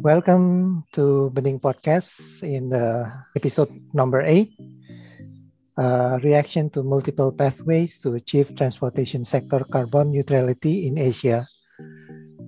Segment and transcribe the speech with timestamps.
[0.00, 3.04] Welcome to Bening Podcast in the
[3.36, 4.56] episode number eight.
[5.76, 11.44] Uh, reaction to multiple pathways to achieve transportation sector carbon neutrality in Asia.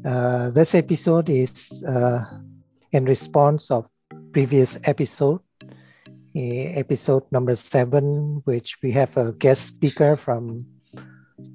[0.00, 2.25] Uh, this episode is uh,
[2.91, 3.84] in response of
[4.32, 5.45] previous episode,
[6.34, 10.64] eh, episode number seven, which we have a guest speaker from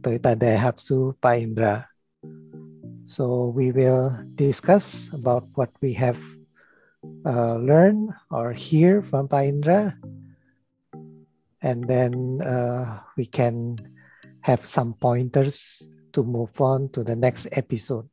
[0.06, 1.90] Toyota Daihatsu, Pa Indra.
[3.08, 6.20] So we will discuss about what we have
[7.26, 9.96] uh, learned or hear from Pa Indra.
[11.64, 13.80] And then uh, we can
[14.42, 18.12] have some pointers to move on to the next episode.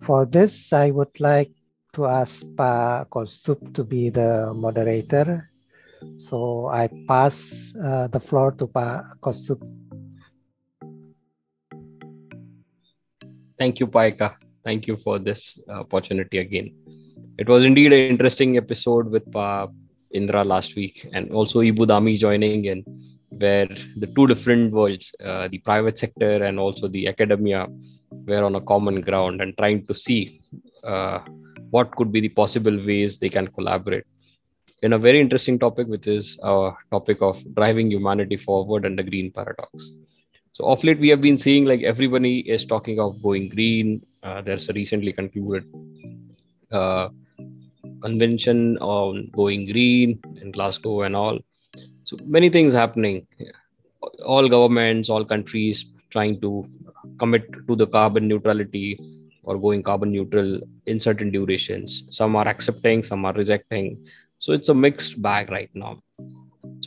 [0.00, 1.52] For this, I would like
[1.92, 5.52] to ask Pa Kostup to be the moderator.
[6.16, 9.60] So I pass uh, the floor to Pa Kostup.
[13.58, 14.36] Thank you, Paika.
[14.64, 16.72] Thank you for this opportunity again.
[17.38, 19.68] It was indeed an interesting episode with Pa
[20.12, 22.84] Indra last week, and also Ibu Dami joining in,
[23.30, 27.66] where the two different worlds, uh, the private sector and also the academia,
[28.10, 30.40] were on a common ground and trying to see
[30.84, 31.18] uh,
[31.70, 34.04] what could be the possible ways they can collaborate
[34.82, 39.02] in a very interesting topic, which is a topic of driving humanity forward and the
[39.02, 39.90] green paradox.
[40.58, 44.04] So of late, we have been seeing like everybody is talking of going green.
[44.24, 45.64] Uh, there's a recently concluded
[46.72, 47.10] uh,
[48.02, 51.38] convention on going green in Glasgow and all.
[52.02, 53.24] So many things happening.
[54.26, 56.68] All governments, all countries trying to
[57.20, 58.98] commit to the carbon neutrality
[59.44, 62.02] or going carbon neutral in certain durations.
[62.10, 64.04] Some are accepting, some are rejecting.
[64.40, 66.02] So it's a mixed bag right now.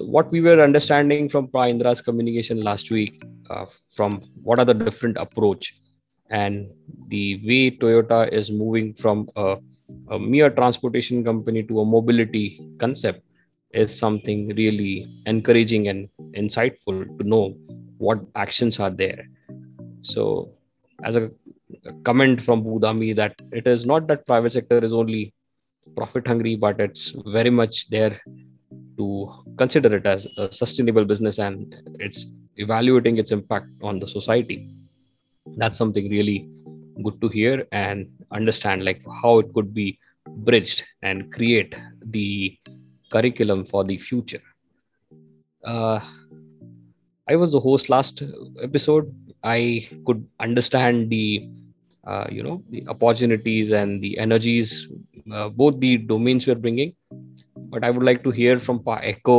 [0.02, 3.22] So what we were understanding from Indra's communication last week
[3.52, 5.76] uh, from what are the different approach
[6.32, 6.72] and
[7.10, 9.58] the way Toyota is moving from a,
[10.10, 13.24] a mere transportation company to a mobility concept
[13.74, 17.56] is something really encouraging and insightful to know
[18.00, 19.28] what actions are there.
[20.02, 20.54] So,
[21.04, 21.30] as a
[22.04, 25.36] comment from Budami that it is not that private sector is only
[25.96, 28.20] profit hungry, but it's very much there
[28.98, 32.26] to consider it as a sustainable business and it's
[32.58, 34.68] evaluating its impact on the society.
[35.58, 36.50] That's something really
[37.04, 41.74] good to hear and understand like how it could be bridged and create
[42.06, 42.58] the
[43.12, 44.42] curriculum for the future.
[45.64, 46.00] Uh,
[47.28, 48.24] i was the host last
[48.62, 49.14] episode.
[49.44, 51.48] I could understand the
[52.06, 54.88] uh, you know the opportunities and the energies
[55.32, 56.94] uh, both the domains we're bringing
[57.72, 59.38] but i would like to hear from pa echo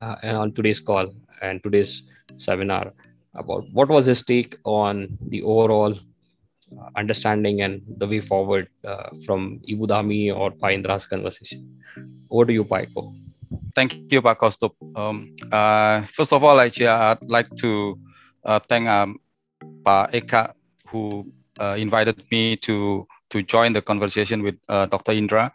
[0.00, 2.02] uh, on today's call and today's
[2.38, 2.92] seminar
[3.34, 5.94] about what was his take on the overall
[6.78, 11.82] uh, understanding and the way forward uh, from Ibu Dami or Pa Indra's conversation.
[12.30, 13.12] Over to you, Paiko.
[13.74, 14.72] Thank you, Pa Kostup.
[14.96, 17.98] Um, uh, first of all, actually, I'd like to
[18.44, 19.18] uh, thank um,
[19.84, 20.52] Pa Eka,
[20.88, 25.12] who uh, invited me to, to join the conversation with uh, Dr.
[25.12, 25.52] Indra.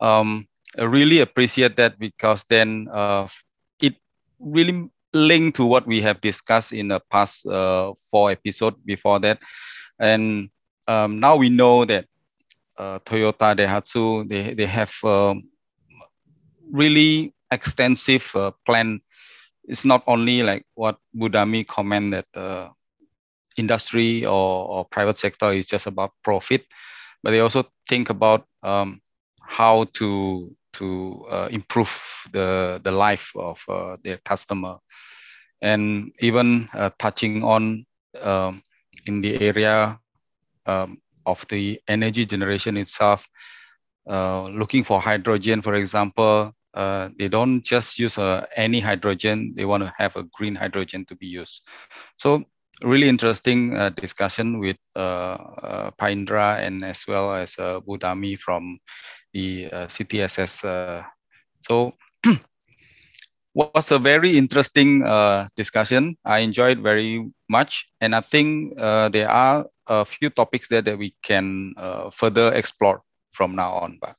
[0.00, 0.46] Um,
[0.78, 2.88] I really appreciate that because then
[3.80, 3.94] it
[4.38, 9.38] really linked to what we have discussed in the past uh, four episodes before that.
[9.98, 10.50] And
[10.86, 12.06] um, now we know that
[12.78, 15.42] uh, Toyota Daihatsu, they, they have um,
[16.70, 19.00] really extensive uh, plan.
[19.64, 22.70] It's not only like what Budami comment that the
[23.56, 26.64] industry or, or private sector is just about profit,
[27.22, 29.00] but they also think about um,
[29.42, 31.90] how to to uh, improve
[32.32, 34.76] the the life of uh, their customer.
[35.62, 37.84] And even uh, touching on
[38.20, 38.62] um,
[39.06, 39.98] in the area
[40.66, 43.26] um, of the energy generation itself
[44.08, 49.54] uh, looking for hydrogen for example uh, they don't just use uh, any hydrogen.
[49.56, 51.66] They want to have a green hydrogen to be used.
[52.16, 52.44] So
[52.82, 58.78] really interesting uh, discussion with uh, uh, Pa Indra and as well as Budami from
[59.32, 60.64] the uh, CTSS.
[60.64, 61.02] Uh,
[61.60, 61.92] so
[63.54, 66.16] was a very interesting uh, discussion.
[66.24, 70.98] I enjoyed very much, and I think uh, there are a few topics there that
[70.98, 73.98] we can uh, further explore from now on.
[74.00, 74.16] But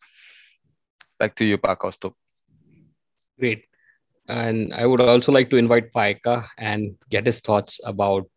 [1.20, 2.14] back to you, Pa Kostup.
[3.40, 3.66] Great.
[4.28, 8.28] And I would also like to invite Paika and get his thoughts about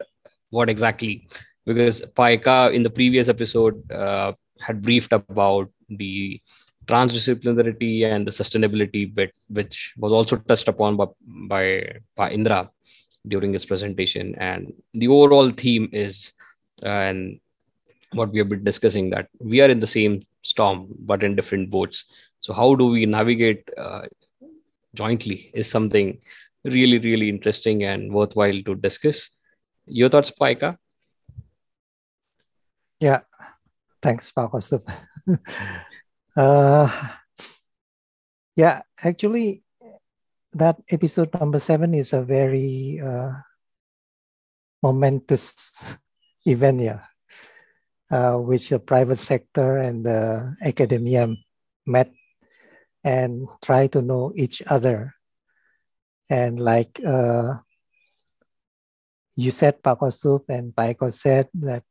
[0.50, 1.28] what exactly,
[1.66, 6.40] because Paika in the previous episode uh, had briefed about the
[6.86, 11.06] transdisciplinarity and the sustainability bit, which was also touched upon by,
[11.48, 12.70] by, by Indra
[13.26, 14.34] during his presentation.
[14.36, 16.32] And the overall theme is,
[16.82, 17.40] uh, and
[18.12, 21.70] what we have been discussing, that we are in the same storm, but in different
[21.70, 22.04] boats.
[22.40, 24.02] So how do we navigate uh,
[24.94, 26.20] jointly is something
[26.64, 29.28] really, really interesting and worthwhile to discuss.
[29.86, 30.78] Your thoughts, Paika?
[33.00, 33.20] Yeah,
[34.00, 34.50] thanks, Pak
[36.36, 36.90] uh,
[38.56, 39.62] yeah, actually,
[40.52, 43.32] that episode number seven is a very uh,
[44.82, 45.72] momentous
[46.46, 47.02] event, yeah,
[48.10, 51.28] uh, which the private sector and the academia
[51.86, 52.10] met
[53.02, 55.14] and try to know each other.
[56.30, 57.60] And like uh,
[59.36, 61.84] you said, Pak and Paiko said that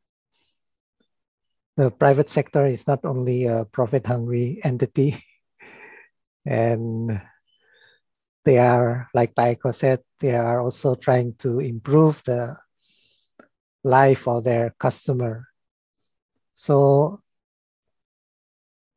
[1.78, 5.18] the private sector is not only a profit hungry entity
[6.46, 7.22] and
[8.46, 12.58] they are like Paiko said they are also trying to improve the
[13.84, 15.48] life of their customer.
[16.54, 17.24] So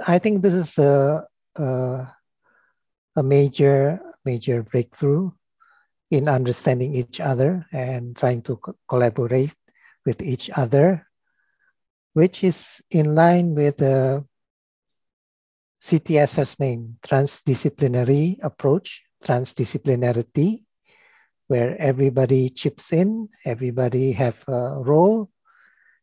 [0.05, 1.25] i think this is a,
[1.56, 2.08] a,
[3.17, 5.31] a major major breakthrough
[6.11, 9.55] in understanding each other and trying to co- collaborate
[10.05, 11.06] with each other
[12.16, 14.24] which is in line with the
[15.84, 20.64] CTSS name, transdisciplinary approach, transdisciplinarity,
[21.46, 25.28] where everybody chips in, everybody have a role,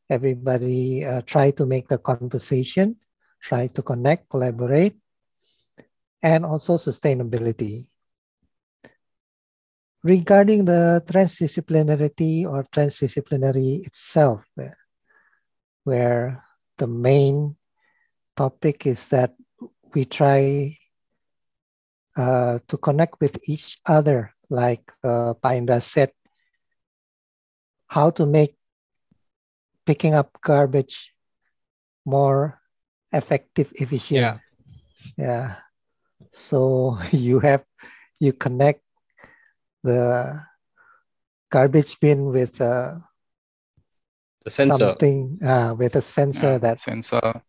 [0.08, 2.96] everybody uh, try to make the conversation,
[3.42, 4.94] try to connect, collaborate,
[6.22, 7.88] and also sustainability.
[10.04, 14.46] Regarding the transdisciplinarity or transdisciplinary itself,
[15.84, 16.44] where
[16.78, 17.56] the main
[18.36, 19.36] topic is that
[19.94, 20.78] we try
[22.18, 26.12] uh, to connect with each other, like uh, Paindra said,
[27.88, 28.56] how to make
[29.86, 31.14] picking up garbage
[32.06, 32.60] more
[33.12, 34.22] effective, efficient.
[34.22, 34.38] Yeah.
[35.18, 35.56] Yeah.
[36.32, 37.64] So you have
[38.20, 38.82] you connect
[39.84, 40.42] the
[41.52, 42.98] garbage bin with uh,
[44.44, 44.78] the sensor.
[44.78, 47.42] Something uh, with a sensor Yeah, that sensor.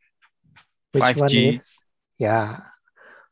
[0.92, 1.58] which one 5G.
[1.58, 1.70] is
[2.18, 2.60] yeah.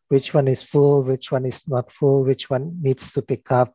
[0.08, 3.74] Which one is full which one is not full which one needs to pick up.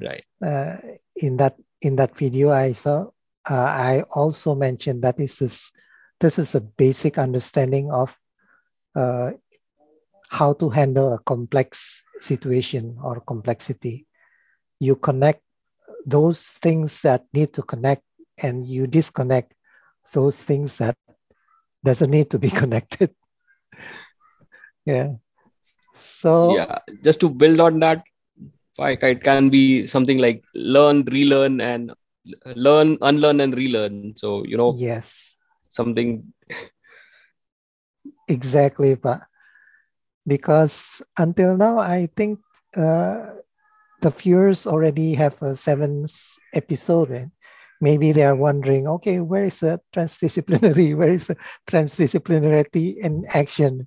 [0.00, 0.24] Right.
[0.44, 0.76] Uh,
[1.16, 3.06] in that in that video i saw
[3.48, 5.70] uh, i also mentioned that this is
[6.20, 8.16] this is a basic understanding of
[8.96, 9.32] uh,
[10.30, 14.06] how to handle a complex situation or complexity.
[14.80, 15.42] You connect
[16.06, 18.02] those things that need to connect
[18.44, 19.56] and you disconnect
[20.12, 20.96] those things that
[21.84, 23.10] doesn't need to be connected.
[24.84, 25.24] Yeah.
[25.92, 28.04] So yeah just to build on that
[28.76, 31.92] like it can be something like learn relearn and
[32.54, 34.14] learn unlearn and relearn.
[34.16, 35.38] So you know yes.
[35.70, 36.22] something
[38.28, 39.20] exactly but
[40.26, 42.40] because until now i think
[42.76, 43.34] uh,
[44.00, 46.14] the viewers already have a seventh
[46.52, 47.30] episode and
[47.84, 51.36] maybe they are wondering okay where is the transdisciplinary where is the
[51.70, 53.86] transdisciplinarity in action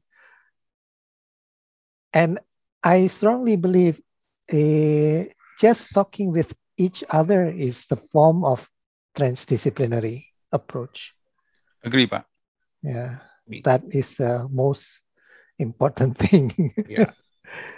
[2.13, 2.39] and
[2.83, 3.97] i strongly believe
[4.53, 5.25] uh,
[5.59, 8.69] just talking with each other is the form of
[9.17, 10.17] transdisciplinary
[10.53, 11.13] approach
[11.83, 12.25] Agree, Pak.
[12.83, 13.61] yeah Agree.
[13.65, 15.03] that is the most
[15.57, 16.53] important thing
[16.87, 17.11] yeah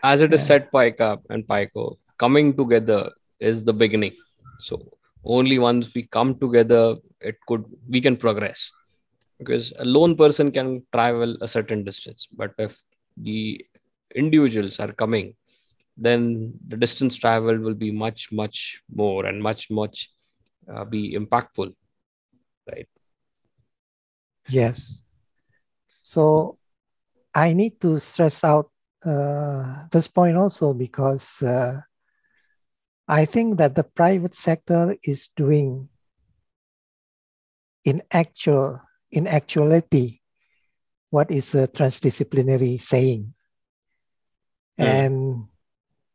[0.03, 0.47] as it is Yeah.
[0.47, 4.15] said Paika and Paiko, coming together is the beginning.
[4.65, 4.81] So
[5.23, 8.71] only once we come together, it could we can progress.
[9.37, 12.77] Because a lone person can travel a certain distance, but if
[13.15, 13.65] the
[14.13, 15.35] individuals are coming,
[15.95, 20.09] then the distance traveled will be much, much more and much, much
[20.73, 21.73] uh, be impactful.
[22.69, 22.87] Right.
[24.49, 25.03] Yes.
[26.01, 26.57] So
[27.33, 28.71] I need to stress out
[29.05, 31.79] uh, this point also because uh,
[33.09, 35.89] I think that the private sector is doing
[37.83, 40.19] in actual in actuality
[41.09, 43.33] what is the transdisciplinary saying.
[44.79, 44.85] Mm.
[44.85, 45.45] And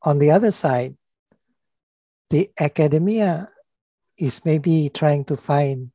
[0.02, 0.94] on the other side,
[2.30, 3.50] the academia
[4.16, 5.90] is maybe trying to find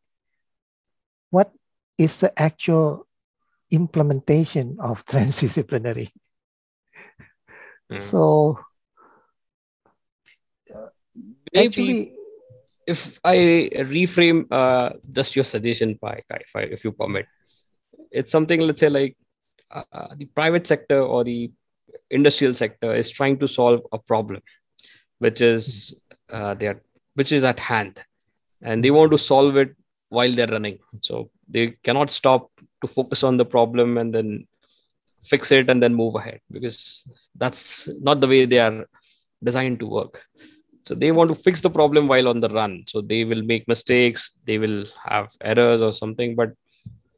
[1.30, 1.54] what
[1.98, 3.08] is the actual
[3.72, 6.10] implementation of transdisciplinary.
[7.90, 8.02] Mm.
[8.02, 8.60] So
[11.54, 12.14] Maybe actually,
[12.88, 17.28] if I reframe uh, just your suggestion, Paika, if I, if you permit,
[18.12, 19.16] it's something let's say like
[19.72, 21.52] uh, the private sector or the
[22.10, 24.42] industrial sector is trying to solve a problem,
[25.20, 25.94] which is
[26.32, 26.82] uh, they are
[27.16, 28.00] which is at hand,
[28.62, 29.76] and they want to solve it
[30.10, 30.80] while they're running.
[31.02, 32.50] So they cannot stop
[32.82, 34.48] to focus on the problem and then
[35.26, 37.04] fix it and then move ahead because
[37.36, 38.86] that's not the way they are
[39.44, 40.22] designed to work
[40.90, 42.84] so they want to fix the problem while on the run.
[42.88, 46.54] So they will make mistakes they will have errors or something but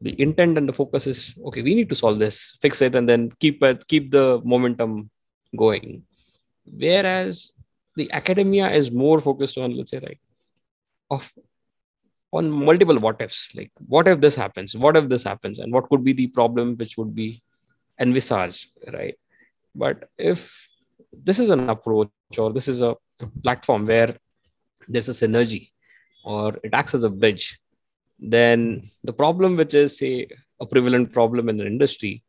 [0.02, 3.08] the intent and the focus is okay we need to solve this fix it and
[3.08, 5.10] then keep it keep the momentum
[5.56, 6.04] going.
[6.66, 7.52] Whereas
[7.96, 10.20] the academia is more focused on let's say like
[11.10, 11.32] of
[12.34, 15.88] on multiple what ifs like what if this happens what if this happens and what
[15.90, 17.42] could be the problem which would be
[18.00, 19.16] envisaged right?
[19.74, 20.52] But if
[21.14, 22.96] this is an approach or this is a
[23.44, 24.18] platform where
[24.88, 25.72] there's a synergy
[26.24, 27.60] or it acts as a bridge
[28.22, 30.28] then the problem which is say
[30.60, 32.24] a prevalent problem in the industry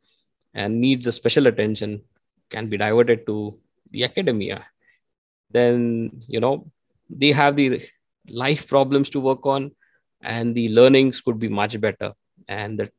[0.54, 2.02] and needs a special attention
[2.50, 3.58] can be diverted to
[3.90, 4.66] the academia.
[5.50, 6.70] Then you know
[7.10, 7.82] they have the
[8.28, 9.72] life problems to work on
[10.22, 12.12] and the learnings could be much better.
[12.48, 12.90] And the,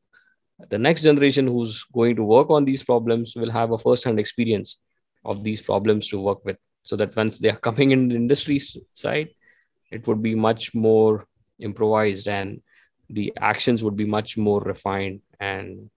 [0.70, 4.78] the next generation who's going to work on these problems will have a first-hand experience
[5.26, 8.60] of these problems to work with so that once they are coming in the industry
[8.94, 9.30] side
[9.92, 11.26] it would be much more
[11.60, 12.62] improvised and
[13.10, 15.90] the actions would be much more refined and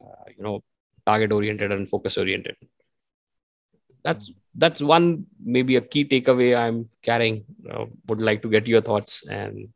[0.00, 0.62] uh, you know
[1.06, 2.56] target oriented and focus oriented
[4.06, 7.44] that's that's one maybe a key takeaway i'm carrying.
[7.68, 9.68] Uh, would like to get your thoughts and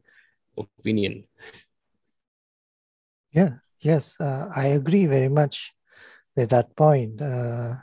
[0.57, 1.25] opinion.
[3.33, 5.75] Yeah yes uh, i agree very much
[6.37, 7.21] with that point.
[7.21, 7.75] Uh,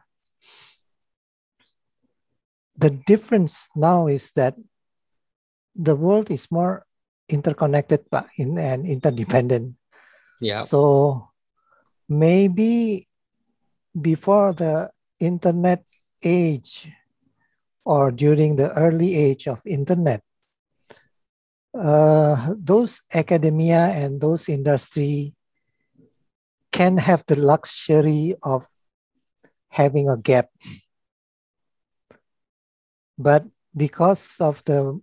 [2.77, 4.55] the difference now is that
[5.75, 6.85] the world is more
[7.29, 8.05] interconnected
[8.37, 9.75] in, and interdependent.
[10.39, 10.61] Yeah.
[10.61, 11.29] So
[12.07, 13.07] maybe
[13.99, 15.83] before the internet
[16.23, 16.89] age
[17.85, 20.21] or during the early age of internet,
[21.77, 25.33] uh, those academia and those industry
[26.71, 28.67] can have the luxury of
[29.69, 30.49] having a gap
[33.17, 33.45] but
[33.75, 34.99] because of the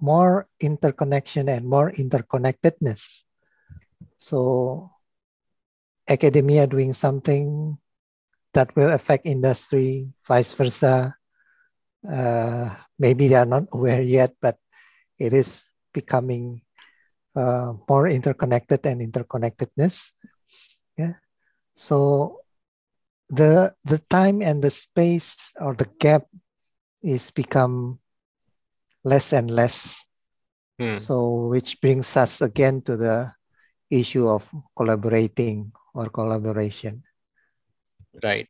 [0.00, 3.22] more interconnection and more interconnectedness,
[4.18, 4.90] so
[6.08, 7.76] academia doing something
[8.54, 11.14] that will affect industry, vice versa.
[12.00, 14.56] Uh, maybe they are not aware yet, but
[15.18, 16.62] it is becoming
[17.36, 20.12] uh, more interconnected and interconnectedness.
[20.96, 21.20] Yeah.
[21.74, 22.40] So
[23.28, 26.24] the the time and the space or the gap
[27.02, 27.98] is become
[29.04, 30.04] less and less.
[30.78, 30.98] Hmm.
[30.98, 33.32] So, which brings us again to the
[33.90, 37.02] issue of collaborating or collaboration.
[38.22, 38.48] Right.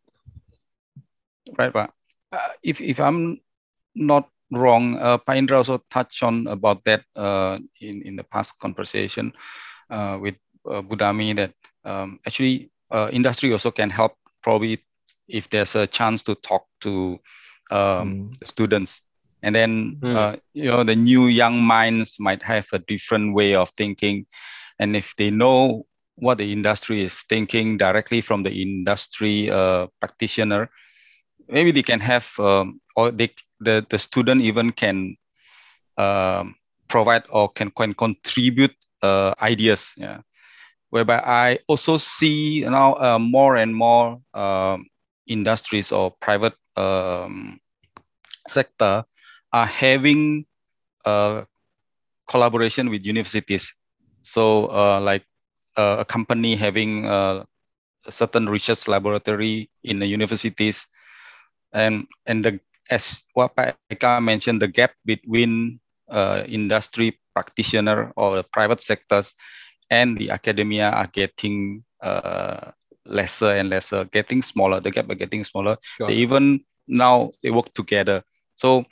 [1.58, 1.90] Right, but
[2.32, 3.38] uh, if if I'm
[3.94, 9.32] not wrong, uh, Paindra also touched on about that uh, in in the past conversation
[9.90, 10.34] uh, with
[10.66, 14.82] uh, Budami that um, actually uh, industry also can help probably
[15.28, 17.18] if there's a chance to talk to
[17.70, 18.46] um, mm.
[18.46, 19.02] students
[19.42, 20.14] and then mm.
[20.14, 24.26] uh, you know the new young minds might have a different way of thinking
[24.78, 30.68] and if they know what the industry is thinking directly from the industry uh, practitioner
[31.48, 33.30] maybe they can have um, or they
[33.60, 35.16] the, the student even can
[35.96, 36.54] um,
[36.88, 40.20] provide or can, can contribute uh, ideas yeah
[40.90, 44.86] whereby i also see now uh, more and more um,
[45.26, 47.60] industries or private um,
[48.48, 49.04] sector
[49.52, 50.46] are having
[52.28, 53.74] collaboration with universities.
[54.22, 55.24] So uh, like
[55.76, 57.44] uh, a company having uh,
[58.06, 60.86] a certain research laboratory in the universities
[61.72, 65.80] and, and the, as what Eka mentioned, the gap between
[66.10, 69.34] uh, industry practitioner or the private sectors
[69.90, 72.70] and the academia are getting uh,
[73.06, 74.80] lesser and lesser, getting smaller.
[74.80, 75.76] The gap are getting smaller.
[75.96, 76.08] Sure.
[76.08, 78.22] They even now they work together.
[78.54, 78.84] So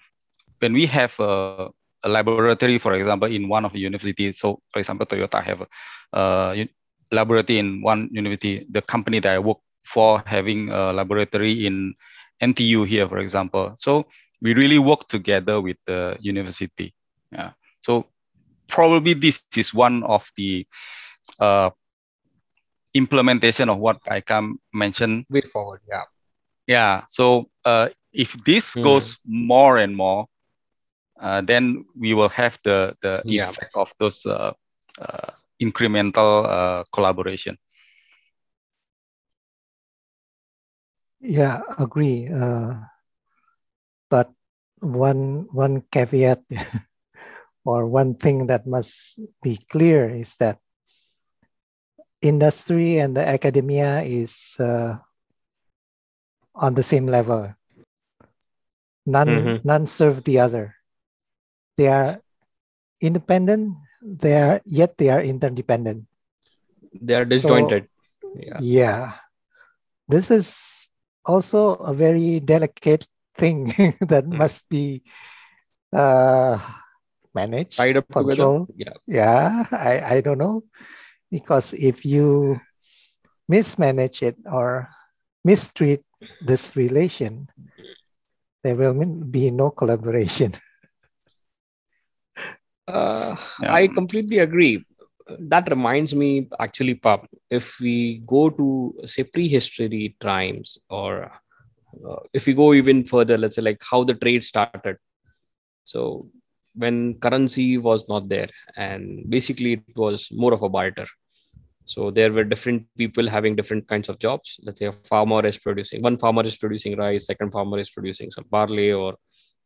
[0.58, 1.68] when we have a,
[2.02, 5.66] a, laboratory, for example, in one of the universities, so for example, Toyota have
[6.12, 6.68] a,
[7.12, 11.94] laboratory in one university, the company that I work for having a laboratory in
[12.42, 13.74] NTU here, for example.
[13.78, 14.06] So
[14.40, 16.94] we really work together with the university.
[17.30, 17.52] Yeah.
[17.82, 18.06] So
[18.68, 20.66] probably this is one of the
[21.38, 21.70] uh,
[22.94, 25.26] implementation of what I can mention.
[25.28, 26.02] Way forward, yeah.
[26.66, 27.02] Yeah.
[27.08, 28.82] So uh, if this mm.
[28.82, 30.26] goes more and more,
[31.20, 33.50] uh, then we will have the the yeah.
[33.50, 34.52] effect of those uh,
[34.98, 37.58] uh, incremental uh, collaboration.
[41.20, 42.28] Yeah, agree.
[42.28, 42.84] Uh,
[44.10, 44.30] but
[44.80, 46.44] one one caveat
[47.64, 50.60] or one thing that must be clear is that
[52.24, 54.96] industry and the academia is uh,
[56.56, 57.52] on the same level.
[59.04, 59.68] None, mm-hmm.
[59.68, 60.74] none serve the other.
[61.76, 62.24] They are
[63.00, 63.76] independent.
[64.00, 66.08] They are yet they are interdependent.
[66.96, 67.88] They are disjointed.
[68.22, 68.58] So, yeah.
[68.60, 69.12] yeah.
[70.08, 70.88] This is
[71.24, 73.66] also a very delicate thing
[74.00, 74.36] that mm.
[74.36, 75.02] must be
[75.92, 76.56] uh,
[77.34, 78.66] managed, tied up control.
[78.66, 79.00] together.
[79.06, 79.64] Yeah, yeah.
[79.72, 80.64] I I don't know
[81.34, 82.60] because if you
[83.48, 84.88] mismanage it or
[85.42, 86.06] mistreat
[86.40, 87.50] this relation,
[88.62, 88.94] there will
[89.26, 90.54] be no collaboration.
[92.86, 93.72] Uh, yeah.
[93.72, 94.84] I completely agree.
[95.48, 101.32] That reminds me, actually, Pap, if we go to say prehistory times, or
[102.06, 104.98] uh, if we go even further, let's say like how the trade started.
[105.86, 106.28] So
[106.74, 111.06] when currency was not there, and basically it was more of a barter.
[111.86, 114.58] So there were different people having different kinds of jobs.
[114.62, 118.30] Let's say a farmer is producing one farmer is producing rice, second farmer is producing
[118.30, 119.16] some barley or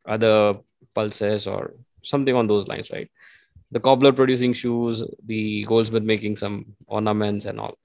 [0.07, 0.57] other
[0.95, 3.09] pulses or something on those lines, right?
[3.71, 7.79] The cobbler producing shoes, the goldsmith making some ornaments and all,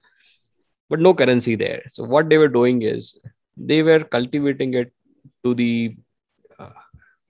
[0.88, 1.82] but no currency there.
[1.90, 3.16] So what they were doing is
[3.56, 4.92] they were cultivating it
[5.44, 5.96] to the
[6.58, 6.70] uh,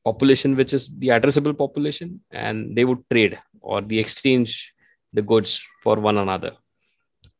[0.05, 4.73] population, which is the addressable population, and they would trade or the exchange
[5.13, 6.53] the goods for one another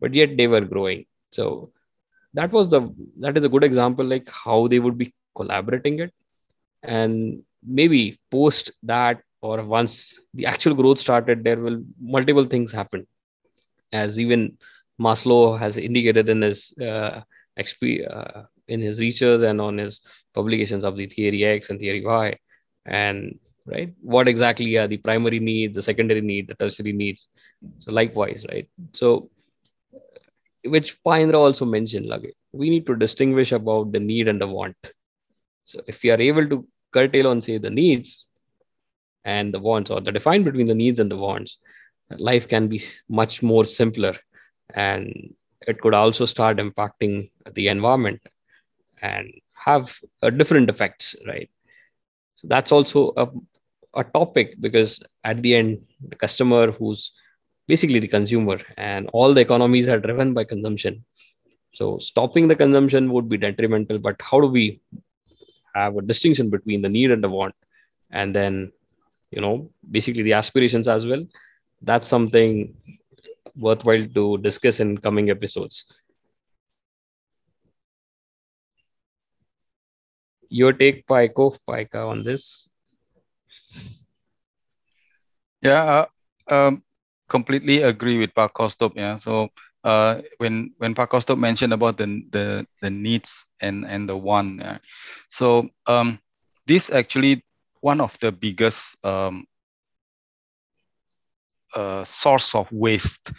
[0.05, 1.07] but yet they were growing.
[1.37, 1.73] So
[2.39, 2.81] that was the
[3.25, 6.13] that is a good example like how they would be collaborating it.
[6.83, 7.43] And
[7.81, 11.79] maybe post that or once the actual growth started there will
[12.17, 13.07] multiple things happen.
[13.93, 14.59] As even
[15.01, 17.23] maslow has indicated in his uh,
[18.17, 20.01] uh, in his research and on his
[20.35, 22.39] publications of the theory x and theory y.
[22.85, 27.29] And right what exactly are the primary needs the secondary need the tertiary needs?
[27.79, 28.69] So likewise right?
[28.93, 29.31] So
[30.65, 34.77] which Paindra also mentioned, like we need to distinguish about the need and the want.
[35.65, 38.25] So if we are able to curtail on say the needs
[39.25, 41.59] and the wants, or the define between the needs and the wants,
[42.11, 44.17] life can be much more simpler,
[44.71, 45.35] and
[45.67, 48.21] it could also start impacting the environment
[49.01, 51.51] and have a different effects, right?
[52.37, 53.29] So that's also a,
[53.95, 57.13] a topic because at the end, the customer who's
[57.67, 61.05] basically the consumer and all the economies are driven by consumption.
[61.73, 64.81] So stopping the consumption would be detrimental but how do we
[65.75, 67.55] have a distinction between the need and the want?
[68.11, 68.73] And then
[69.31, 71.27] you know basically the aspirations as well.
[71.83, 72.77] That's something
[73.57, 75.85] worthwhile to discuss in coming episodes.
[80.49, 82.69] Your take Paiko, Paika on this?
[85.63, 86.07] Yeah
[86.49, 86.83] uh, um,
[87.29, 88.93] completely agree with Pak Kostop.
[88.97, 89.17] Yeah.
[89.17, 89.49] So
[89.85, 94.59] uh, when when Pak Kostop mentioned about the the the needs and and the one,
[94.61, 94.79] yeah.
[95.29, 96.19] so um,
[96.67, 97.45] this actually
[97.81, 99.47] one of the biggest um,
[101.75, 103.33] uh, source of waste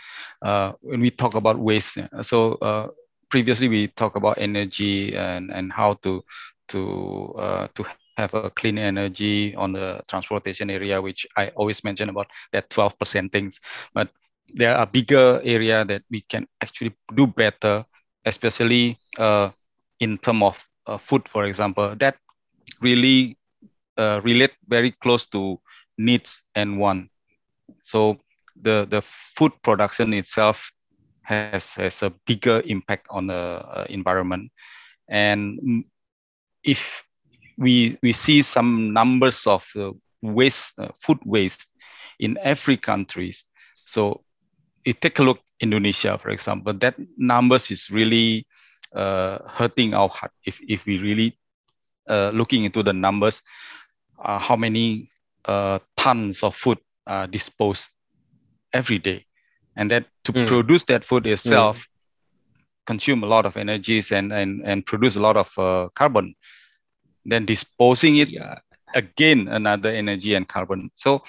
[0.44, 1.98] uh, when we talk about waste.
[1.98, 2.08] Yeah.
[2.22, 2.88] So uh,
[3.30, 6.24] previously we talked about energy and and how to
[6.70, 7.84] to uh, to
[8.18, 13.32] have a clean energy on the transportation area, which I always mention about that 12%
[13.32, 13.60] things.
[13.94, 14.10] But
[14.54, 17.86] there are bigger area that we can actually do better,
[18.26, 19.50] especially uh,
[20.00, 22.18] in term of uh, food, for example, that
[22.82, 23.38] really
[23.98, 25.60] uh, relate very close to
[25.98, 27.10] needs and want.
[27.84, 28.20] So
[28.62, 30.72] the, the food production itself
[31.24, 34.52] has, has a bigger impact on the uh, environment.
[35.10, 35.86] And
[36.64, 37.04] if
[37.58, 39.92] we we see some numbers of uh,
[40.22, 41.66] waste, uh, food waste
[42.20, 43.46] in every countries.
[43.86, 44.24] So
[44.84, 48.46] you take a look Indonesia, for example, that numbers is really
[48.94, 51.38] uh, hurting our heart if, if we really
[52.10, 53.42] uh, looking into the numbers,
[54.24, 55.10] uh, how many
[55.46, 57.88] uh, tons of food are disposed
[58.74, 59.26] every day.
[59.76, 60.48] And that to mm.
[60.48, 61.86] produce that food itself mm.
[62.86, 66.36] consume a lot of energies and, and, and produce a lot of uh, carbon
[67.26, 68.60] then disposing it yeah.
[68.94, 71.22] again another energy and carbon so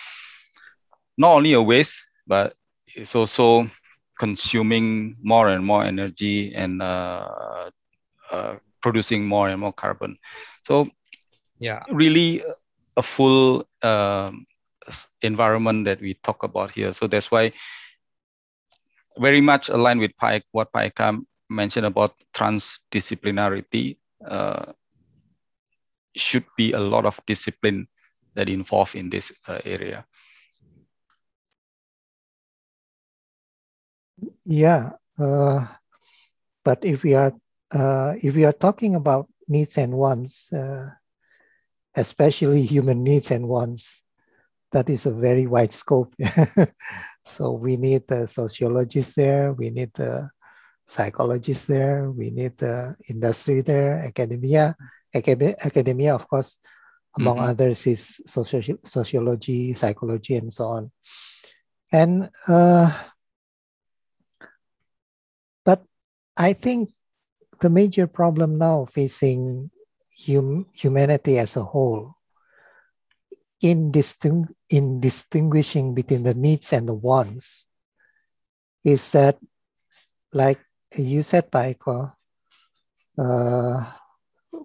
[1.19, 2.55] not only a waste but
[2.95, 3.69] it's also
[4.19, 7.71] consuming more and more energy and uh,
[8.31, 10.17] uh, producing more and more carbon
[10.65, 10.89] so
[11.59, 12.43] yeah really
[12.97, 14.47] a full um,
[15.23, 17.53] environment that we talk about here so that's why
[19.19, 23.97] very much aligned with Pike, what Paika mentioned about transdisciplinarity.
[24.25, 24.73] Uh,
[26.19, 27.87] should be a lot of discipline
[28.35, 30.05] that involved in this uh, area.
[34.45, 35.65] Yeah, Uh,
[36.65, 37.33] but if we are
[37.73, 40.91] uh, if we are talking about needs and wants, uh,
[41.95, 44.03] especially human needs and wants,
[44.73, 46.15] that is a very wide scope.
[47.25, 50.29] so we need the sociologists there, we need the
[50.87, 54.77] psychologists there, we need the industry there, academia.
[55.15, 56.59] Academia, of course,
[57.17, 57.51] among mm-hmm.
[57.51, 60.91] others, is soci- sociology, psychology, and so on.
[61.93, 62.93] And uh,
[65.65, 65.83] but
[66.37, 66.93] I think
[67.61, 69.71] the major problem now facing
[70.27, 72.17] hum- humanity as a whole
[73.61, 77.67] in, disting- in distinguishing between the needs and the wants
[78.85, 79.39] is that,
[80.33, 80.61] like
[80.97, 82.13] you said, Paiko,
[83.19, 83.93] uh,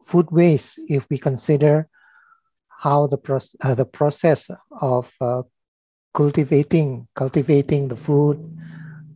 [0.04, 1.88] food waste, if we consider
[2.69, 4.49] how the, pro- uh, the process
[4.80, 5.43] of uh,
[6.13, 8.38] cultivating cultivating the food,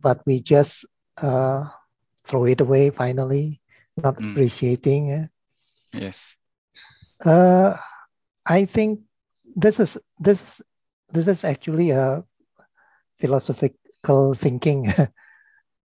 [0.00, 0.84] but we just
[1.22, 1.68] uh,
[2.24, 3.60] throw it away finally,
[3.96, 4.30] not mm.
[4.30, 5.28] appreciating.
[5.92, 6.36] Yes.
[7.24, 7.76] Uh,
[8.44, 9.00] I think
[9.54, 10.60] this is this
[11.10, 12.24] this is actually a
[13.18, 14.88] philosophical thinking.
[14.98, 15.08] uh,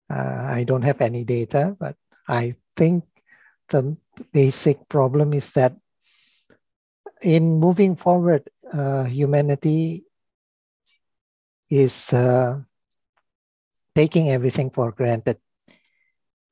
[0.10, 1.96] I don't have any data, but
[2.28, 3.04] I think
[3.72, 3.98] the
[4.32, 5.74] basic problem is that
[7.22, 10.04] in moving forward, uh, humanity
[11.70, 12.60] is uh,
[13.96, 15.38] taking everything for granted,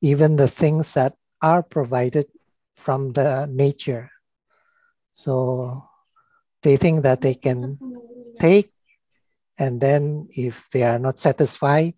[0.01, 2.27] even the things that are provided
[2.75, 4.09] from the nature.
[5.11, 5.83] So
[6.63, 7.77] they think that they can
[8.39, 8.71] take,
[9.57, 11.95] and then if they are not satisfied,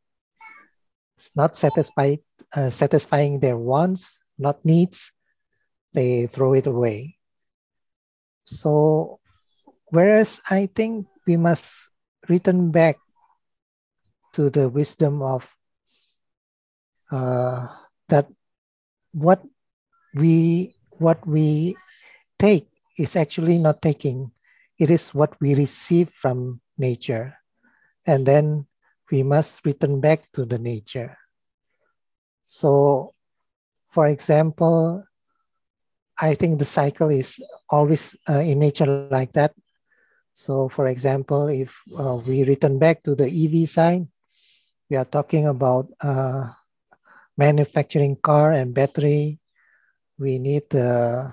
[1.36, 2.19] not satisfied,
[2.55, 5.12] uh, satisfying their wants, not needs,
[5.93, 7.17] they throw it away.
[8.43, 9.19] So,
[9.93, 11.69] whereas I think we must
[12.27, 12.97] return back
[14.34, 15.47] to the wisdom of
[17.12, 17.67] uh,
[18.10, 18.27] that
[19.13, 19.43] what
[20.15, 21.75] we what we
[22.39, 24.32] take is actually not taking
[24.82, 27.38] it is what we receive from nature.
[28.08, 28.65] And then
[29.12, 31.19] we must return back to the nature.
[32.45, 33.13] So,
[33.91, 35.04] for example,
[36.15, 39.51] I think the cycle is always uh, in nature like that.
[40.34, 44.08] So, for example, if uh, we return back to the EV side,
[44.89, 46.47] we are talking about uh,
[47.38, 49.39] manufacturing car and battery.
[50.17, 51.32] We need the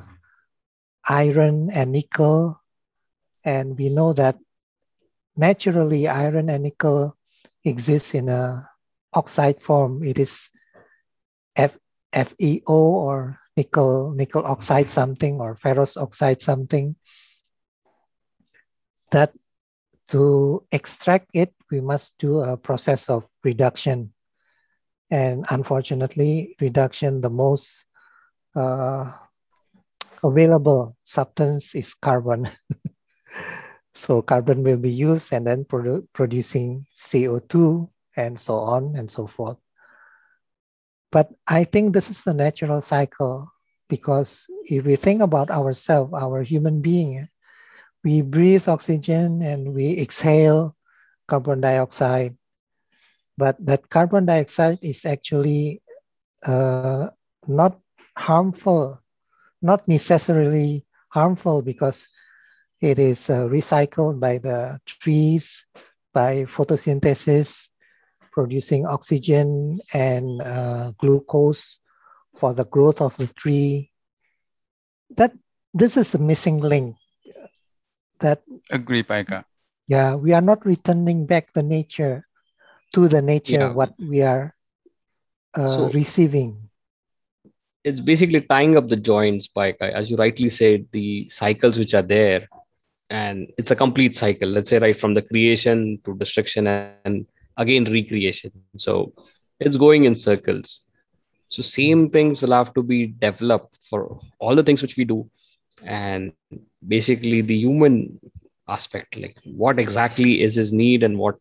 [1.07, 2.61] iron and nickel
[3.45, 4.37] and we know that
[5.37, 7.17] naturally iron and nickel
[7.65, 8.69] exists in a
[9.15, 10.03] oxide form.
[10.03, 10.51] It is
[11.55, 11.79] F,
[12.13, 16.97] FeO or nickel, nickel oxide something or ferrous oxide something.
[19.11, 19.33] That
[20.09, 24.13] to extract it, we must do a process of reduction.
[25.11, 27.85] And unfortunately, reduction, the most
[28.55, 29.13] uh,
[30.23, 32.49] available substance is carbon.
[33.95, 39.27] so carbon will be used and then produ- producing CO2 and so on and so
[39.27, 39.57] forth.
[41.11, 43.51] But I think this is the natural cycle
[43.89, 47.29] because if we think about ourselves, our human being,
[48.05, 50.77] we breathe oxygen and we exhale
[51.27, 52.37] carbon dioxide.
[53.37, 55.83] But that carbon dioxide is actually
[56.45, 57.09] uh,
[57.47, 57.79] not
[58.17, 59.01] harmful,
[59.63, 62.09] not necessarily harmful because
[62.81, 65.65] it is uh, recycled by the trees
[66.13, 67.69] by photosynthesis,
[68.39, 71.83] producing oxygen and uh, glucose
[72.39, 73.91] for the growth of the tree.
[75.19, 75.35] That
[75.75, 76.95] this is the missing link.
[78.23, 79.43] That agree, Paika.
[79.91, 82.31] Yeah, we are not returning back the nature
[82.95, 83.75] to the nature yeah.
[83.75, 84.55] what we are
[85.59, 86.71] uh, so, receiving.
[87.83, 89.91] It's basically tying up the joints, Paika.
[89.91, 92.47] As you rightly said, the cycles which are there
[93.11, 97.25] and it's a complete cycle let's say right from the creation to destruction and
[97.59, 98.53] again recreation.
[98.77, 99.13] So
[99.61, 100.81] it's going in circles.
[101.51, 105.31] So same things will have to be developed for all the things which we do.
[105.83, 106.33] And
[106.87, 108.21] basically the human
[108.69, 111.37] aspect like what exactly is his need and what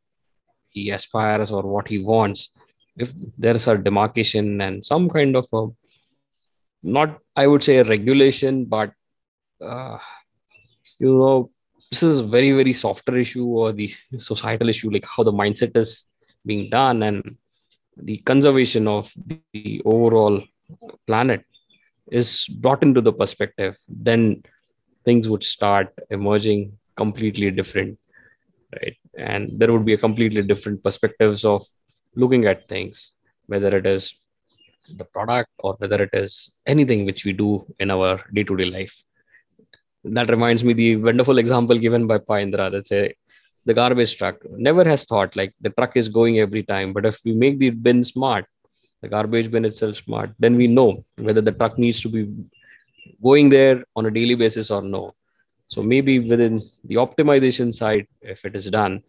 [0.70, 2.50] he aspires or what he wants.
[2.98, 5.68] If there's a demarcation and some kind of a
[6.84, 8.92] not i would say a regulation but
[9.62, 9.98] uh,
[11.00, 11.52] you know
[11.92, 15.76] this is a very very softer issue or the societal issue like how the mindset
[15.76, 16.06] is
[16.46, 17.38] being done and
[17.98, 19.12] the conservation of
[19.54, 20.42] the overall
[21.06, 21.44] planet
[22.12, 24.42] is brought into the perspective then
[25.06, 27.98] things would start emerging completely different
[28.74, 28.98] right?
[29.18, 31.66] And there would be a completely different perspectives of
[32.16, 33.12] looking at things
[33.48, 34.14] whether it is
[34.98, 39.04] the product or whether it is anything which we do in our day-to-day life
[40.16, 43.16] that reminds me the wonderful example given by Pa Indra that say
[43.66, 44.38] the garbage truck.
[44.50, 47.70] Never has thought like the truck is going every time but if we make the
[47.70, 48.46] bin smart
[49.02, 52.34] the garbage bin itself smart then we know whether the truck needs to be
[53.22, 55.14] going there on a daily basis or no.
[55.70, 59.04] So maybe within the optimization side if it is done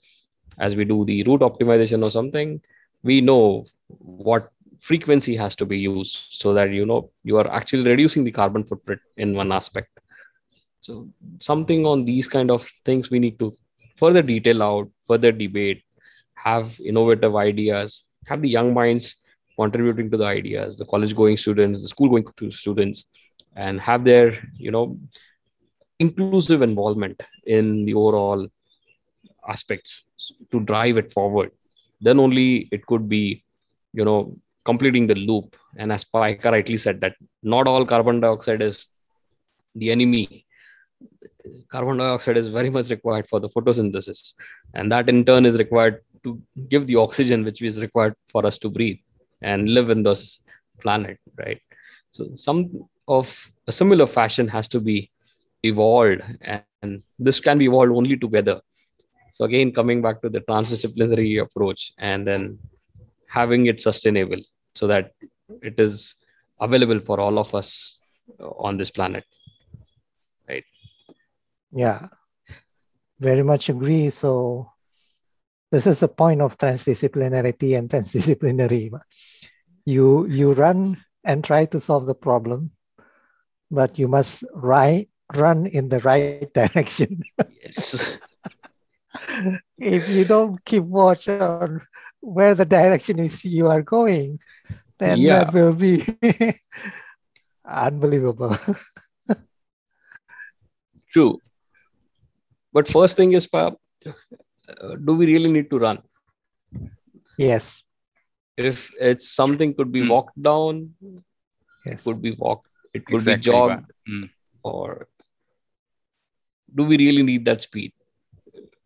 [0.58, 2.60] as we do the route optimization or something
[3.02, 7.88] we know what frequency has to be used so that you know you are actually
[7.88, 9.97] reducing the carbon footprint in one aspect
[10.80, 11.08] so
[11.40, 13.52] something on these kind of things we need to
[13.96, 15.82] further detail out further debate
[16.34, 19.16] have innovative ideas have the young minds
[19.56, 23.06] contributing to the ideas the college going students the school going students
[23.56, 24.96] and have their you know
[25.98, 28.46] inclusive involvement in the overall
[29.48, 30.04] aspects
[30.52, 31.50] to drive it forward.
[32.00, 33.44] Then only it could be
[33.92, 35.56] you know completing the loop.
[35.76, 38.86] And as Paika rightly said that not all carbon dioxide is
[39.74, 40.46] the enemy
[41.70, 44.32] carbon dioxide is very much required for the photosynthesis.
[44.74, 48.58] And that in turn is required to give the oxygen which is required for us
[48.58, 48.98] to breathe
[49.42, 50.40] and live in this
[50.80, 51.60] planet right?
[52.10, 55.10] So some of a similar fashion has to be
[55.62, 56.22] evolved
[56.82, 58.60] and this can be evolved only together.
[59.32, 62.58] So again coming back to the transdisciplinary approach and then
[63.28, 64.40] having it sustainable
[64.74, 65.12] so that
[65.62, 66.14] it is
[66.60, 67.98] available for all of us
[68.40, 69.24] on this planet
[71.72, 72.08] yeah.
[73.18, 74.10] Very much agree.
[74.10, 74.70] So
[75.72, 78.90] this is the point of transdisciplinarity and transdisciplinary.
[79.84, 82.72] You you run and try to solve the problem
[83.70, 87.22] but you must right, run in the right direction.
[87.62, 88.04] Yes.
[89.78, 91.82] If you don't keep watch on
[92.20, 94.38] where the direction is you are going
[94.98, 95.44] then yeah.
[95.44, 96.04] that will be
[97.64, 98.56] unbelievable.
[101.12, 101.40] True
[102.78, 103.70] but first thing is uh,
[105.06, 105.98] do we really need to run
[107.46, 107.84] yes
[108.68, 110.10] if it's something could be hmm.
[110.14, 110.94] walked down
[111.86, 113.36] yes could be walked it could exactly.
[113.36, 114.30] be jogged mm.
[114.62, 115.08] or
[116.74, 117.92] do we really need that speed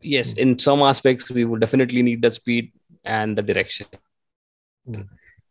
[0.00, 0.38] yes mm.
[0.38, 2.72] in some aspects we would definitely need that speed
[3.04, 3.86] and the direction
[4.88, 5.06] mm.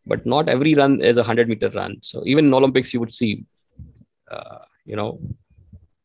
[0.06, 3.14] but not every run is a 100 meter run so even in olympics you would
[3.14, 3.46] see
[4.30, 5.20] uh, you know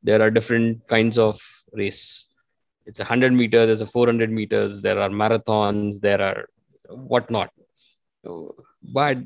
[0.03, 1.40] there are different kinds of
[1.72, 2.25] race
[2.87, 6.49] it's a 100 meter there's a 400 meters there are marathons there are
[6.88, 7.51] whatnot.
[8.83, 9.18] But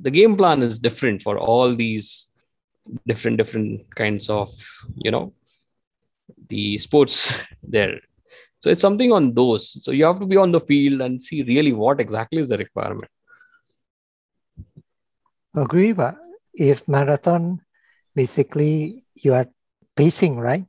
[0.00, 2.28] the game plan is different for all these
[3.06, 4.50] different different kinds of
[4.96, 5.32] you know
[6.48, 8.00] the sports there.
[8.60, 9.82] So it's something on those.
[9.84, 12.58] So you have to be on the field and see really what exactly is the
[12.58, 13.10] requirement.
[15.54, 16.16] Agree but
[16.54, 17.60] if marathon
[18.14, 19.46] basically you are
[19.96, 20.66] pacing right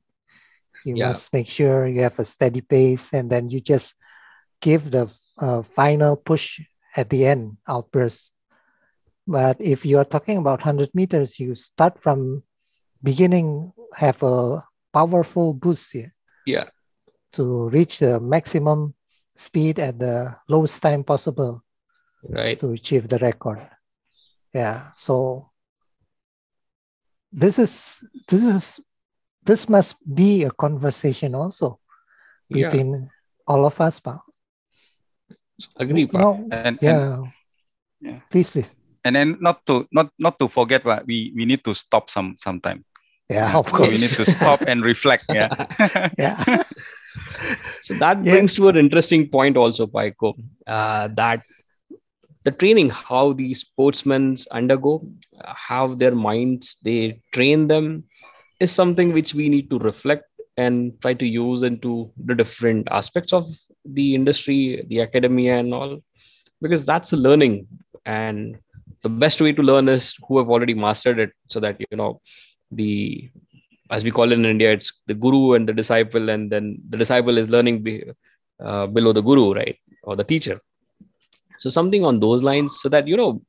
[0.86, 1.10] you yeah.
[1.10, 3.96] must make sure you have a steady pace and then you just
[4.62, 6.62] give the uh, final push
[6.96, 8.34] at the end outburst
[9.28, 12.44] but if you are talking about 100 meters, you start from
[13.02, 16.14] beginning, have a powerful boost here.
[16.46, 16.66] Yeah.
[17.34, 18.96] To reach the maximum
[19.36, 21.64] speed at the lowest time possible.
[22.24, 22.60] Right.
[22.60, 23.66] To achieve the record.
[24.54, 24.92] Yeah.
[24.96, 25.50] So
[27.32, 28.80] this is this is
[29.46, 31.80] this must be a conversation also
[32.50, 33.08] between yeah.
[33.48, 34.00] all of us.
[34.00, 34.22] Pa.
[35.78, 36.08] Agree.
[36.08, 36.18] Pa.
[36.18, 37.14] No, and, yeah.
[37.14, 37.32] And,
[38.02, 38.20] yeah.
[38.30, 41.74] Please, please and then not to not not to forget what we we need to
[41.76, 42.84] stop some sometime
[43.30, 45.52] yeah, yeah of course we need to stop and reflect yeah
[46.18, 46.64] yeah
[47.82, 48.34] so that yeah.
[48.34, 50.34] brings to an interesting point also paiko
[50.68, 51.42] uh, that
[52.44, 55.06] the training how these sportsmen undergo
[55.44, 58.04] how their minds they train them
[58.64, 60.26] is something which we need to reflect
[60.58, 63.48] and try to use into the different aspects of
[63.86, 66.00] the industry the academia and all
[66.62, 67.68] because that's a learning.
[68.06, 68.58] And
[69.04, 72.22] the best way to learn is who have already mastered it so that you know
[72.72, 73.30] the
[73.92, 76.98] as we call it in india it's the guru and the disciple and then the
[76.98, 78.04] disciple is learning be,
[78.64, 80.60] uh, below the guru right or the teacher.
[81.60, 83.42] So something on those lines so that you know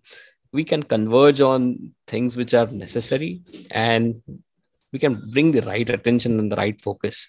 [0.52, 4.22] we can converge on things which are necessary and
[4.94, 7.20] we can bring the right attention and the right focus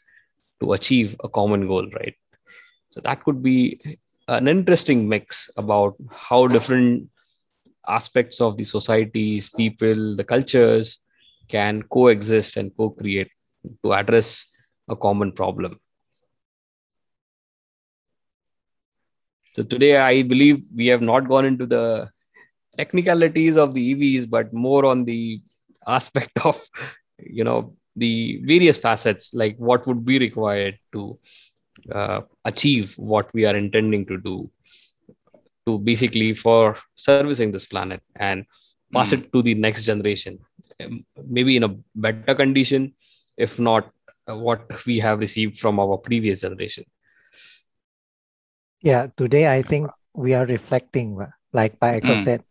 [0.62, 2.16] to achieve a common goal right
[2.92, 3.60] so that could be
[4.28, 7.10] an interesting mix about how different
[7.88, 11.00] aspects of the societies, people, the cultures
[11.48, 13.30] can coexist and co create
[13.84, 14.46] to address
[14.90, 15.80] a common problem.
[19.52, 22.10] So, today I believe we have not gone into the
[22.78, 25.42] technicalities of the EVs, but more on the
[25.88, 26.60] aspect of,
[27.20, 31.18] you know, the various facets, like what would be required to
[31.92, 34.50] uh, achieve what we are intending to do
[35.66, 38.46] to basically for servicing this planet and
[38.94, 39.14] pass mm.
[39.14, 40.40] it to the next generation
[40.84, 42.94] um, maybe in a better condition
[43.38, 43.92] if not
[44.30, 46.86] uh, what we have received from our previous generation
[48.82, 51.20] yeah today i think we are reflecting
[51.52, 52.24] like Pak Eko mm.
[52.24, 52.44] said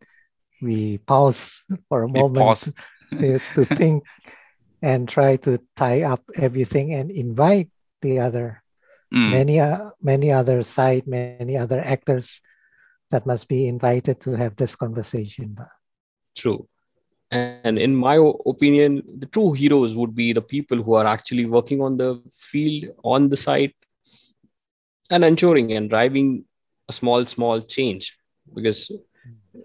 [0.60, 2.68] we pause for a we moment
[3.10, 4.04] to, to think
[4.84, 7.70] and try to tie up everything and invite
[8.02, 8.62] the other
[9.12, 9.30] mm.
[9.30, 12.42] many uh, many other side many other actors
[13.10, 15.56] that must be invited to have this conversation.
[16.36, 16.68] True.
[17.30, 18.16] And in my
[18.52, 22.10] opinion the true heroes would be the people who are actually working on the
[22.50, 23.76] field on the site
[25.08, 26.44] and ensuring and driving
[26.90, 28.12] a small small change.
[28.54, 28.92] Because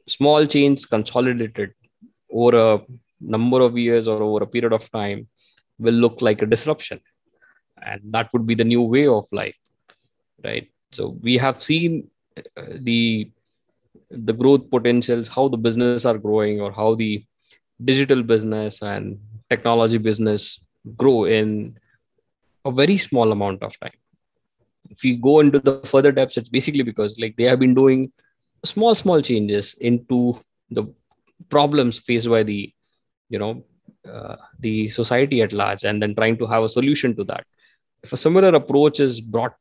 [0.08, 1.74] small change consolidated
[2.32, 2.82] over a
[3.20, 5.28] number of years or over a period of time
[5.78, 7.00] will look like a disruption.
[7.82, 9.56] And that would be the new way of life
[10.44, 10.70] right?
[10.92, 13.32] So we have seen uh, the
[14.12, 17.24] the growth potentials how the business are growing or how the
[17.84, 20.60] digital business and technology business
[20.96, 21.78] grow in
[22.66, 23.98] a very small amount of time.
[24.90, 28.12] If we go into the further depths it's basically because like they have been doing
[28.66, 30.40] small small changes into
[30.72, 30.86] the
[31.50, 32.74] problems faced by the
[33.30, 33.64] you know
[34.08, 37.46] uh, the society at large and then trying to have a solution to that
[38.04, 39.56] if a similar approach is brought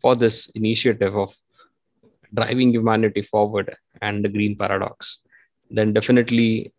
[0.00, 1.34] for this initiative of
[2.34, 5.18] driving humanity forward and the green paradox
[5.70, 6.72] then definitely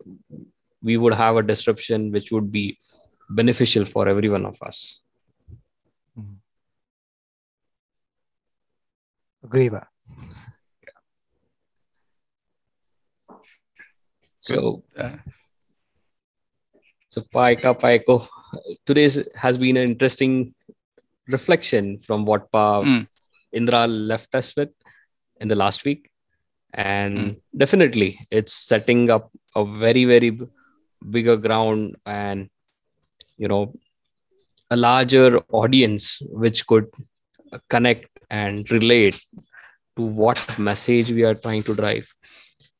[0.81, 2.77] we would have a disruption which would be
[3.29, 5.01] beneficial for every one of us
[6.17, 6.35] mm-hmm.
[9.43, 9.87] agree ba?
[10.83, 10.99] Yeah.
[14.39, 15.17] so uh,
[17.13, 18.27] so Paika Paiko,
[18.87, 20.55] today's has been an interesting
[21.27, 23.05] reflection from what Pa mm.
[23.51, 24.69] Indra left us with
[25.39, 26.09] in the last week.
[26.73, 27.41] And mm.
[27.55, 30.39] definitely it's setting up a very, very
[31.07, 32.49] bigger ground and
[33.37, 33.71] you know
[34.71, 36.87] a larger audience which could
[37.69, 39.21] connect and relate
[39.97, 42.07] to what message we are trying to drive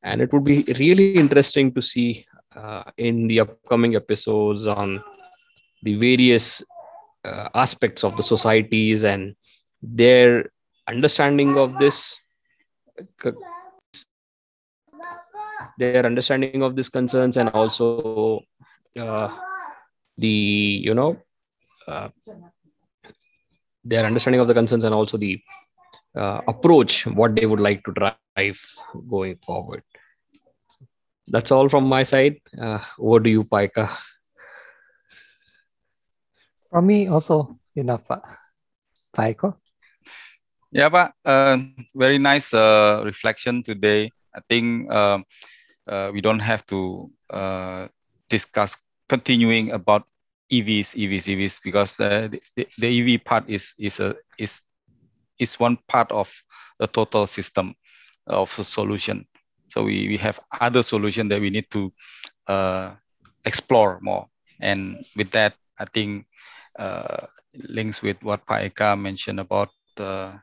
[0.02, 5.04] and it would be really interesting to see uh, in the upcoming episodes on
[5.82, 6.62] the various
[7.26, 9.36] uh, aspects of the societies and
[9.82, 10.52] their
[10.88, 12.20] understanding of this
[15.78, 18.42] their understanding of these concerns and also
[19.00, 19.30] uh,
[20.18, 21.18] the you know
[21.88, 22.10] uh,
[23.84, 25.42] their understanding of the concerns and also the
[26.16, 28.60] uh, approach what they would like to drive
[29.10, 29.84] going forward
[31.28, 32.38] that's all from my side.
[32.60, 33.90] Uh, over to you, Paika.
[36.70, 38.08] From me, also enough,
[39.16, 39.56] Paiko.
[40.72, 41.58] Yeah, but uh,
[41.94, 44.10] very nice uh, reflection today.
[44.36, 45.24] I think um,
[45.88, 47.88] uh, we don't have to uh,
[48.30, 48.76] discuss
[49.08, 50.08] continuing about
[50.52, 54.62] EVs, EVs, EVs because the, the, the EV part is is a is
[55.40, 56.32] is one part of
[56.80, 57.76] the total system
[58.28, 59.26] of the solution.
[59.74, 61.92] So we, we have other solutions that we need to
[62.46, 62.94] uh,
[63.44, 64.28] explore more.
[64.62, 66.28] And with that, I think
[66.78, 67.26] uh,
[67.58, 70.34] links with what Paika mentioned about uh,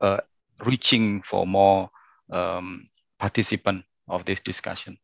[0.00, 0.20] uh,
[0.66, 1.88] reaching for more
[2.30, 4.98] um, participant of this discussion.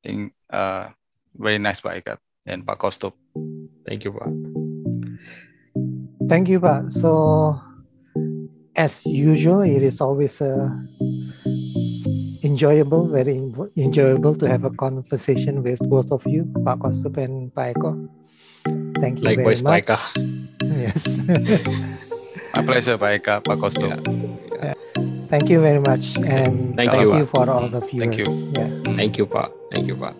[0.00, 0.88] I think uh,
[1.36, 3.12] very nice Paika and Pak Kostop.
[3.86, 4.32] Thank you, Pak.
[6.26, 6.90] Thank you, Pak.
[6.90, 7.60] So
[8.74, 10.72] as usual, it is always a
[12.56, 13.12] enjoyable, hmm.
[13.12, 13.36] very
[13.76, 18.08] enjoyable to have a conversation with both of you, Pak Kostop and Pak Eko.
[18.96, 19.84] Thank you Likewise, very much.
[19.84, 19.98] Paika.
[20.76, 21.04] Yes.
[22.56, 23.92] My pleasure, Pak Eka, Pak Kostop.
[23.92, 24.72] Yeah.
[24.72, 24.74] Yeah.
[25.28, 28.00] Thank you very much, and thank, thank you, you for all the viewers.
[28.00, 28.28] Thank you.
[28.56, 28.96] Yeah.
[28.96, 29.52] Thank you, Pa.
[29.74, 30.16] Thank you, Pa.